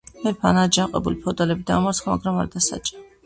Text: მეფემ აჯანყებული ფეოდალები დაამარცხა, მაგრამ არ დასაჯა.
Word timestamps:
მეფემ 0.21 0.59
აჯანყებული 0.61 1.19
ფეოდალები 1.25 1.67
დაამარცხა, 1.69 2.09
მაგრამ 2.15 2.43
არ 2.45 2.53
დასაჯა. 2.57 3.05